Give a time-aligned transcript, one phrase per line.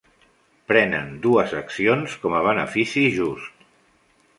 [0.71, 3.67] Preneu dues accions com a benefici just.